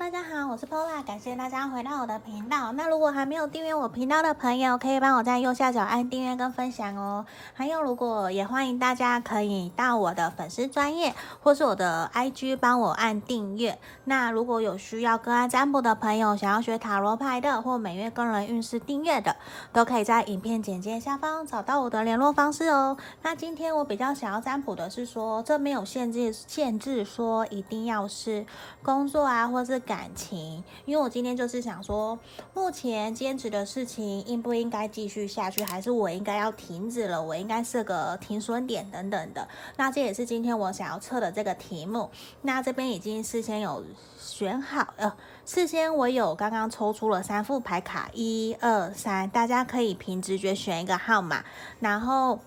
[0.00, 2.72] 大家好，我是 Pola，感谢大家回到我的频道。
[2.72, 7.26] 那如果还没有订阅我频道的朋友，可以帮我在右下角按订阅跟分享哦。
[7.52, 13.78] 还有，如果也欢迎大家可以到我的粉丝专业或是我的 IG 帮我按订阅。
[14.04, 19.36] 那如果有需要个案占卜的朋友，想要学塔罗牌的或每月个人运势订阅的，
[19.70, 22.96] 都可以在影片简介下方找到我的联络方式哦。
[23.20, 28.46] 那今天我比较想要占卜的是说，这没有限制，限制说一定要是
[28.82, 29.78] 工作啊，或是。
[29.90, 32.18] 感感情，因为我今天就是想说，
[32.54, 37.22] 目前兼职的事情应不应该继续下去，还是我应该要停止了？
[37.22, 39.46] 我应该设个停损点等等的。
[39.76, 42.08] 那这也是今天我想要测的这个题目。
[42.40, 43.84] 那这边已经事先有
[44.18, 45.12] 选好，呃，
[45.44, 51.44] 事先我有刚刚抽出了三副牌卡，一二三，大家可以凭直觉选一个号码。
[51.78, 52.40] 然后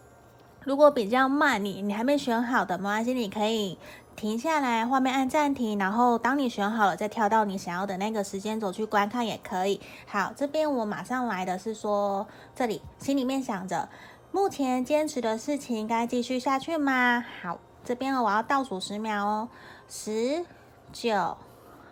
[0.63, 3.77] 如果比较慢，你你还没选好的，没关系，你可以。
[4.16, 9.82] 停下来，画面按暂停，然后当你选好了，再跳到你想要的那个时间轴去观看也可以。
[10.07, 13.90] 好，这边我马上来的是说，这里心里面想着，
[14.32, 17.26] 目前坚持的事情该继续下去吗？
[17.41, 19.49] 好，这边我要倒数十秒哦，
[19.90, 20.46] 十、
[20.93, 21.37] 九、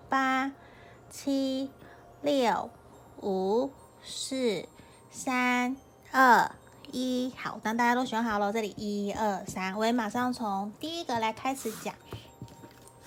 [0.07, 0.51] 八、
[1.09, 1.69] 七、
[2.21, 2.69] 六、
[3.21, 4.65] 五、四、
[5.09, 5.75] 三、
[6.11, 6.51] 二。
[6.93, 11.95] 一好，当大家都选好了，这里一二三，我也马上从第一个来开始讲。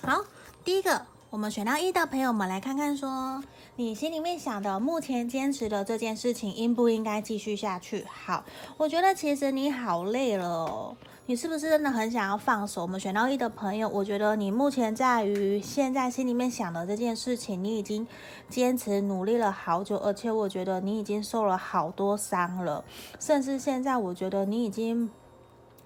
[0.05, 0.23] 好，
[0.63, 3.43] 第一个，我们选到一的朋友们来看看说，
[3.75, 8.05] 你心里面想的，目前坚持的这件事情应不应该继续下去？
[8.07, 8.45] 好，
[8.77, 10.95] 我觉得其实你好累了哦。
[11.25, 12.83] 你是不是真的很想要放手？
[12.83, 18.07] 我们选到一的朋友，我觉得你目前在于现在心里面想的这件事情，你已经
[18.47, 22.85] 坚持努力了好久，而且我觉得你已经受了好多伤了，
[23.19, 25.09] 甚至现在我觉得你已经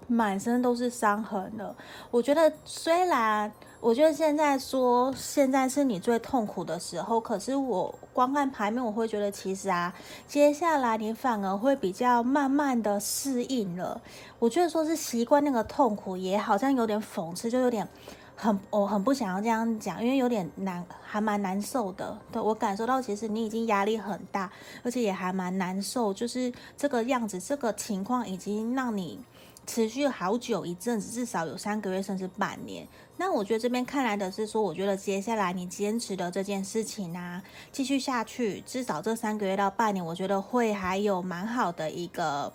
[0.10, 1.74] 满身都是伤痕了。
[2.12, 3.50] 我觉得虽然。
[3.82, 9.94] 我觉得现在说现在是你最痛苦的时候，可是我光看牌面，我会觉得其实啊，
[10.28, 14.02] 接下来你反而会比较慢慢的适应了。
[14.38, 17.88] 我觉得说是习惯那个痛苦，也好像有点讽刺，就有点
[18.36, 22.18] 很我很不想要这样讲，因为有点难，还蛮难受的。
[22.34, 24.52] 对，我感受到，其实你已经压力很大，
[24.84, 29.24] 而且也还蛮难受，就是这个样子，这个情况已经让你。
[29.70, 32.88] 持续好久一阵子，至少有三个月甚至半年。
[33.18, 42.52] 那我觉得这边看来的是说，我觉得接下来你坚持的这件事情啊，继续下去，至少这三个月到半年，我觉得会还有蛮好的一个，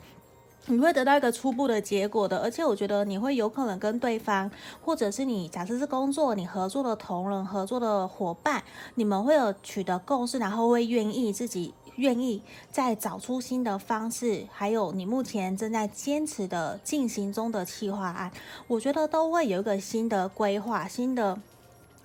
[0.66, 2.38] 你会得到一个初步的结果的。
[2.38, 4.50] 而且我觉得你会有可能跟对方，
[4.84, 8.64] 或者是你假设是工作，你合作的同仁、合作的伙伴，
[8.96, 11.72] 你们会有取得共识，然后会愿意自己。
[11.96, 18.32] 愿意再找出新的方式，还有你目前正在坚持的进行中的企划案，
[18.66, 21.38] 我觉得都会有一个新的规划，新的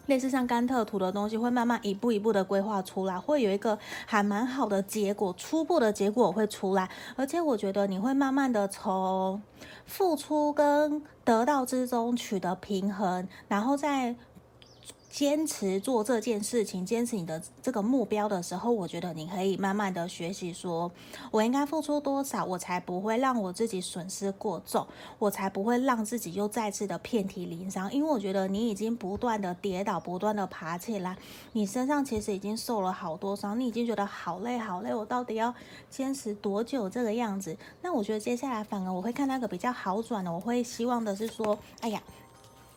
[0.06, 9.42] 类似像甘特图的东西，会慢慢一步一步的规划出来，会有一个还蛮好的结果，初步的结果会出来，而且我觉得你会慢慢的从
[9.86, 14.16] 付出跟得到之中取得平衡，然后再。
[15.09, 20.92] 坚持做这件事情，坚持你的这个目标的时候，我觉得你可以慢慢的学习，说
[21.31, 24.86] 我应该付出多少，我才不会让我自己损失过重，
[25.18, 27.92] 我才不会让自己又再次的遍体鳞伤。
[27.92, 31.18] 因为我觉得你已经不断的跌倒，不断的爬起来，
[31.53, 35.53] 你身上其实已经受了好多伤，你已经觉得好累好累，我到底要
[35.90, 37.58] 坚持多久这个样子？
[37.81, 42.00] 那我觉得接下来反而我会看那个比较好转的，我会希望的是说，哎呀。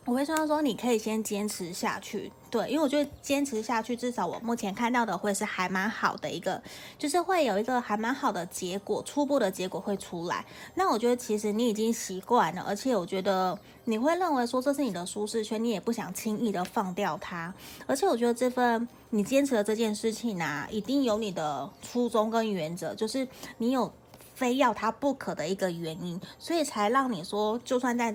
[0.05, 6.61] 我会说说，你可以先坚持下去，对，因为我觉得坚持下去，至少我目前看到的会是还蛮好的一个，
[6.97, 10.45] 就是会有一个还蛮好的结果，初步的结果会出来。
[10.75, 17.53] 那我觉得其实你已经习惯了，而且我觉得你会认为说这是你的舒适圈，你也不想轻易的放掉它。
[17.87, 23.25] 而且我觉得这份你坚持的这件事情啊，一定有你的初衷跟原则，就是
[23.57, 23.89] 你有
[24.35, 28.13] 非要它不可的一个原因，所以才让你说，就算在。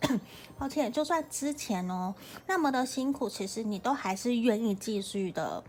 [0.58, 2.14] 抱歉，就算之前哦
[2.46, 5.62] 那么的辛苦，其实你都还是愿意继续的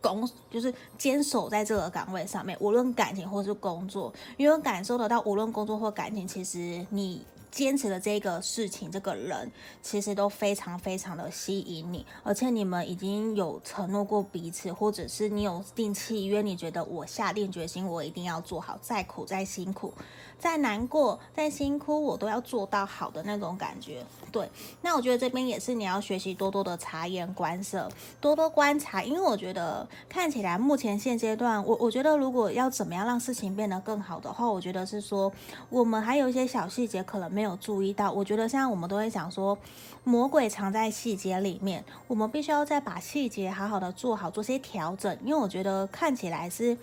[0.00, 7.24] 攻，就是坚守在这个岗位上面，无论感情或是工作，因为感受得到，无论工作或感情，其实你。
[7.48, 9.50] 坚持的这个事情，这个人
[9.80, 19.94] 其实都非常非常的吸引你，而且你们已经有承诺过彼此，或者是你有定契约，你觉得我下定决心，我一定要做好，再苦再辛苦，
[20.38, 24.02] 再难过再辛苦，我都要做到好的那种感觉。
[24.32, 24.50] 对，
[24.80, 27.88] 那我觉得这边也是你要学习多多的察言观色，
[28.20, 35.30] 多多观察，因为我觉得看起来目前现阶段，我我觉得如果要怎么样让事情变得更好的话，我觉得是说
[35.68, 37.26] 我们还有一些小细节可能。
[37.36, 38.10] 没有注意到。
[38.12, 39.58] 我觉得现在我们都会想说，
[40.04, 45.18] 魔鬼藏在细节里面，我们必须要再把细节好好的做好，做些调整。
[45.24, 46.78] 因为我觉得看起来是。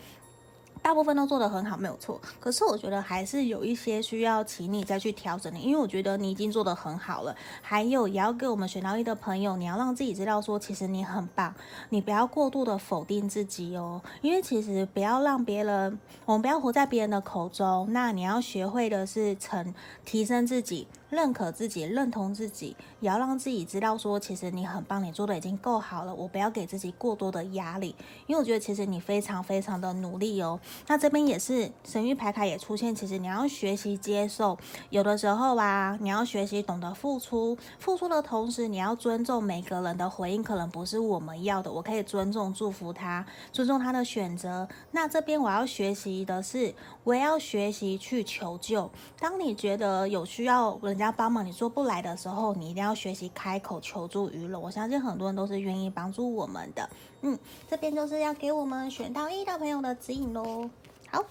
[0.84, 2.22] 大部分都做得很好，没有错。
[2.42, 7.34] 可是我觉得还是有一些需要请你再去调整的，因为我觉得你已经做得很好了。
[7.62, 11.56] 还有也要给我们选到一的朋友，你要让自己知道说，其实你很棒，
[11.90, 14.02] 你不要过度的否定自己哦。
[14.22, 17.88] 因为其实不要让别人，我们不要活在别人的口中。
[17.92, 20.88] 那你要学会的是成提升自己。
[21.14, 26.14] 认可自己，认同自己，也要让自己知道说，其实你很棒，你做的已经够好了。
[26.14, 27.96] 我不要给自己过多的压力，
[28.26, 30.60] 因为我觉得其实你非常非常的努力哦。
[30.88, 34.58] 那这边也是神域牌卡也出现，其实你要学习接受，
[34.90, 44.68] 有的时候啊，你要学习懂得付出，付出的同时，你要尊重每个人的回应，可能不是我们要的，我可以尊重祝福他，尊重他的选择。
[44.92, 46.74] 那这边我要学习的是，
[47.06, 48.90] 我也要学习去求救。
[49.20, 51.14] 当你觉得有需要人家。
[51.16, 54.60] 帮忙你做不来的时候，你一定要学习开口求助于人。
[54.60, 56.90] 我相信很多人都是愿意帮助我们的。
[57.22, 57.38] 嗯，
[57.70, 60.68] 这边就是要给我们选到一的朋友的指引喽。
[61.12, 61.24] 好，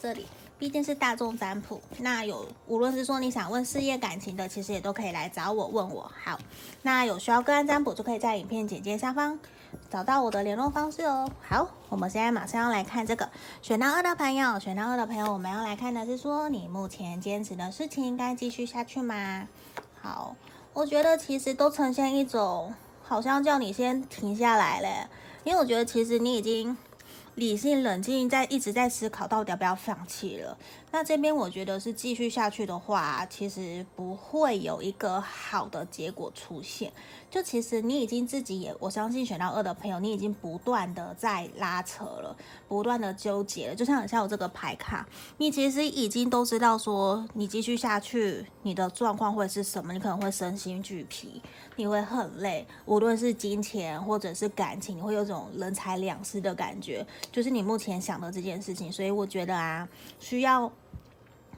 [0.00, 0.26] 这里
[0.58, 6.10] 毕竟是大众占卜，那有无论是说你想问事业感情的，其实也都可以来找我问我。
[6.24, 6.38] 好，
[6.82, 9.38] 那有需要个案占卜，就可以在影片简介下方。
[9.90, 11.30] 找到我的联络方式哦。
[11.46, 13.28] 好，我们现在马上要来看这个
[13.62, 19.46] 选到二的朋友，选到二的朋友，我们要来看的是说你目前坚持的事情应该继续下去吗？
[20.00, 20.34] 好，
[20.72, 25.06] 我觉得其实都呈现一种好像叫你先停下来嘞，
[25.44, 26.76] 因为我觉得其实你已经
[27.38, 30.58] 理性冷静，在一直在思考到底要不要放弃了。
[30.90, 36.92] 那这边我觉得是继续下去的话，其实不会有一个好的结果出现。
[37.30, 42.34] 就其实你已经自己也，我相信选到二的朋友，你已经不断的在拉扯了，
[42.66, 43.74] 不断的纠结了。
[43.74, 45.06] 就像很像我这个牌卡，
[45.36, 49.92] 你其实已经都知道说，你继续下去，你的状况会是什么？
[49.92, 51.42] 你可能会身心俱疲，
[51.76, 57.06] 你会很累，无论是金钱或者是感情，你会有种人财两失的感觉。
[57.30, 59.86] 就是你目前想的这件事情，所以我觉得啊，
[60.18, 60.72] 需要。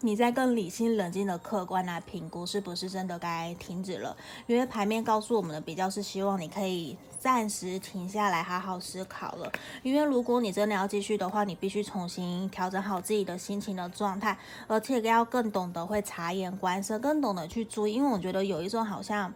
[0.03, 4.17] 你在更理性、冷静的客观来评估，是不是真的该停止了？
[4.47, 9.53] 因为牌面告诉我们的比较是希望你可以暂时停下来，好好思考了。
[9.83, 17.93] 因为如果你真的要继续的话，你必须重新调整好自己的心情的状态，而且要更懂得会察言观色，更懂得去注意。
[17.93, 19.31] 因为我觉得有一种好像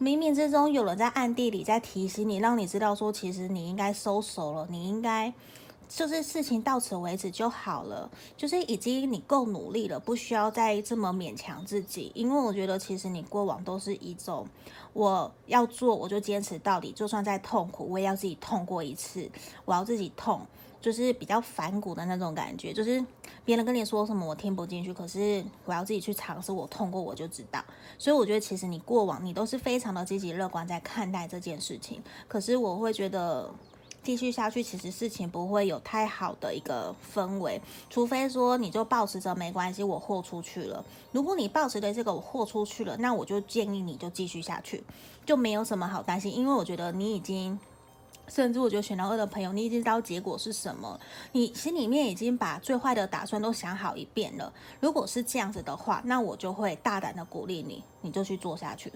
[0.00, 5.32] 冥冥之中有人在暗地里在提醒你，让你知道说，其实你应该收手了，你应该。
[5.90, 12.12] 就是事情到此为止就好了，就是已经你够努力了，不需要再这么勉强自己。
[12.14, 14.46] 因为我觉得其实你过往都是一种，
[14.92, 19.28] 我要做我就坚持到底，就算再痛苦我也要自己痛过一次，
[19.64, 20.46] 我要自己痛，
[20.80, 22.72] 就是比较反骨的那种感觉。
[22.72, 23.04] 就是
[23.44, 27.62] 别人跟你说什么我听不进去，可是我要自己去尝试，我痛过我就知道。
[27.98, 33.52] 所以我觉得其实你过往你都是非常的积极乐观在看待这件事情，可是我会觉得。
[34.02, 37.60] 继续下去，其实事情不会有太好的一个氛围，
[37.90, 40.84] 除非说你就抱持着没关系，我豁出去了。
[41.12, 44.82] 如果你抱持的这个我豁出去了，那我就建议你就继续下去，
[45.26, 47.58] 就没有什么好担心，因为我觉得你已经，
[48.28, 50.98] 甚至我觉得选到二的朋友，你已经知道结果是什么，
[51.32, 54.52] 你心里面已经把最坏的打算都想好一遍了。
[54.80, 58.90] 如果是这样子的话，那我就会大胆的鼓励你，你就去做下去。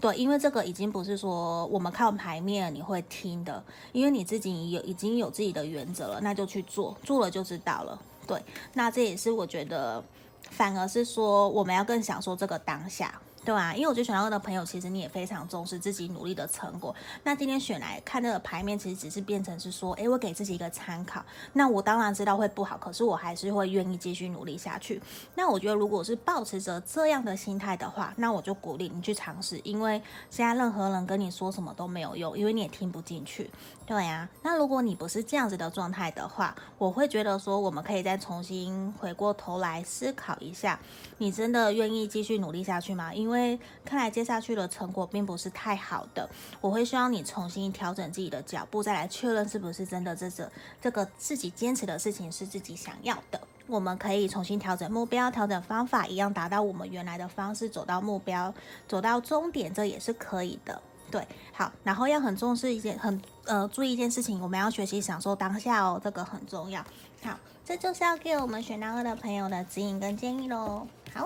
[0.00, 3.62] 对，因为这个已经不是说我们看牌面你会听的，
[3.92, 7.98] 因为你自己有已经有自己的原则了，那就去做，做了就知道了。
[8.26, 8.40] 对，
[8.74, 10.02] 那这也是我觉得，
[10.50, 13.20] 反而是说我们要更享受这个当下。
[13.48, 16.94] 对啊，因为我觉得选到二的朋友，其实你也非常重视自己努力的成果。
[17.24, 21.24] 那今天选来看这个牌面，其实只是变成是说，诶，我给自己一个参考。
[21.54, 25.00] 那我当然知道会不好，可是我还是会愿意继续努力下去。
[25.34, 29.58] 那我觉得，如果是抱持着这样的心态的话，那我就鼓励你去尝试。
[29.64, 33.50] 因为现在任何人跟你说什么都没有用，因为你也听不进去。
[33.86, 40.78] 对呀，那如果你不是这样子的状态的话，我会觉得说，我们可以再重新回过头来思考一下，
[41.16, 43.14] 你真的愿意继续努力下去吗？
[43.14, 46.28] 因为因为看来接下去的成果并不是太好的，
[46.60, 50.50] 我会希望你重新调整自己的脚步，再来确认是不是真的这这
[50.82, 53.40] 这个自己坚持的事情是自己想要的。
[53.68, 58.52] 我们可以重新调整目标，调整方法，一样达到我们原来的方式，走到目标，
[58.88, 60.82] 走到终点，这也是可以的。
[61.10, 66.84] 对，好，然后要很重视一件，很呃注意一件事情，我们要学习享受当下哦，这个很重要。
[67.22, 70.86] 好，这就是要给我们选到二的朋友的指引跟建议喽。
[71.14, 71.24] 好。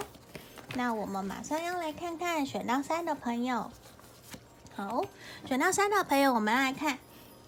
[0.75, 3.71] 那我们马上要来看看选到三的朋友。
[4.75, 5.05] 好，
[5.45, 6.99] 选到三的朋友，我们来看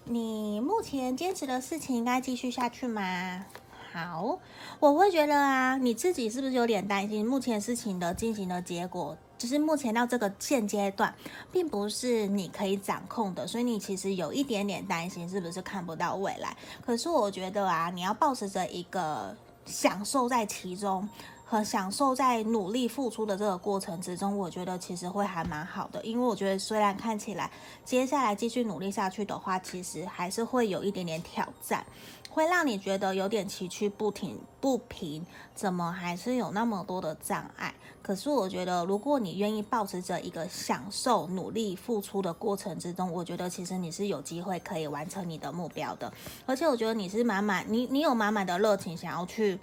[0.03, 3.45] 你目前坚持的事情应该继续下去吗？
[3.91, 4.37] 好，
[4.79, 7.25] 我会觉得啊，你自己是不是有点担心？
[7.25, 11.15] 目前事情的进行的结果，就是目前到这个现阶段，
[11.51, 16.55] 并不是你可以掌控的，所以你其实有一点点担心，是不是看不到未来？
[16.85, 21.09] 可是我觉得啊，你要保持着一个享受在其中。
[21.47, 27.51] 和享受在努力付出的这个过程之中，我觉得其实会还蛮好的，因为我觉得虽然看起来
[27.83, 31.85] 接下来继续努力下去的话，其实还是会有一点点挑战，
[32.31, 35.23] 会让你觉得有点崎岖不停不平，
[35.53, 37.73] 怎么还是有那么多的障碍？
[38.01, 46.11] 可是我觉得，如果你愿意保持着一个享受努力付出的过程之中，我觉得其实你是有机会可以完成你的目标的，
[46.45, 49.59] 而且我觉得你是满满你你有满满的热情想要去。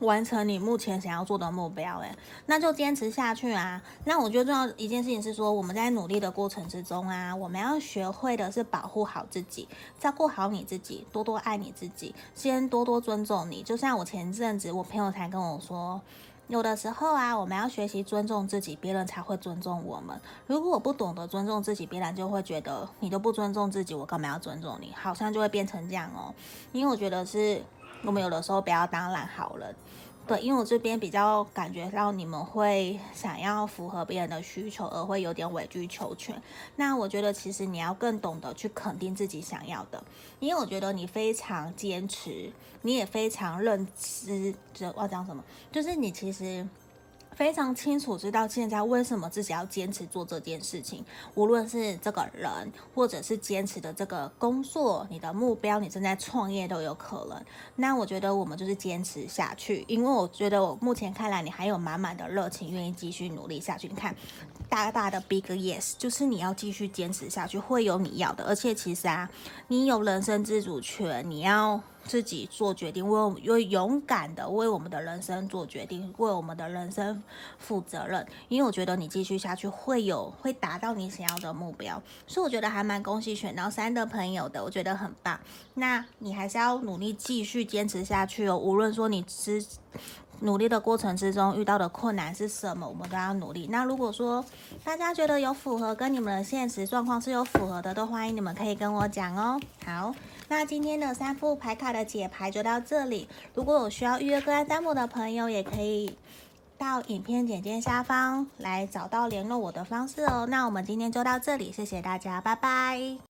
[0.00, 2.14] 完成你目前想要做的目标，诶，
[2.46, 3.82] 那就坚持下去啊！
[4.04, 9.66] 那我觉得重要一件事情是说，我们在努力的过程之中啊，我们要学会的是保护好自己，
[9.98, 13.62] 照顾好你自己，多多爱你自己，先多多尊重你。
[13.62, 16.00] 就像我前阵子，我朋友才跟我说，
[16.48, 20.20] 有的时候啊，我们要学习尊重自己，别人才会尊重我们。
[20.46, 24.92] 如果我不懂得尊重自己，别人就会觉得你都不尊重自己，我干嘛要尊重你？
[24.94, 26.34] 好像就会变成这样哦。
[26.72, 27.62] 因为我觉得是。
[28.02, 29.74] 我们有的时候不要当烂好人，
[30.26, 36.40] 对，因为我这边比较感觉到你们会想要符合别人的需求，而会有点委曲求全。
[36.76, 40.02] 那我觉得其实你要更懂得去肯定自己想要的，
[40.38, 46.66] 因为我觉得你非常坚持，你也非常认知，这我要讲什么，就是你其实。
[47.36, 57.38] 非常清楚知道现在为什么自己要坚持做这件事情，无论是这个人，或者是坚持的这个工作，你的目标，你正在创业都有可能。
[57.74, 63.86] 那我觉得我们就是坚持下去，因为我觉得我目前看来你还有满满的热情，愿意继续努力下去。
[63.86, 64.16] 你看，
[64.70, 68.44] 大大的 big yes，就是你要继续坚持下去，会有你要的。
[68.44, 69.28] 而且其实啊，
[69.68, 71.82] 你有人生自主权，你要。
[72.06, 77.22] 自己做决定，为我们勇敢的为我们的人生做决定，为我们的人生
[77.58, 78.24] 负责任。
[78.48, 85.38] 因为我觉得你继续下去会有会达到你想要的目标，所以我觉得还蛮恭喜选到三的朋友的，我觉得很棒。
[85.74, 89.64] 那你还是要努力继续坚持下去哦，无论说你之
[90.40, 93.66] 努力的过程之中遇到的困难是什么，我们都要努力。
[93.70, 94.44] 那如果说
[94.84, 99.60] 大家觉得有符合跟你们的现实状况是有符合的，都欢迎你们可以跟我讲哦。
[99.84, 100.14] 好。
[100.48, 103.28] 那今天的三副牌卡的解牌就到这里。
[103.54, 106.16] 如果有需要预约个案占卜的朋友，也可以
[106.78, 110.46] 到影片简介下方来找到联络我的方式哦。
[110.48, 113.35] 那我们今天就到这里，谢谢大家，拜拜。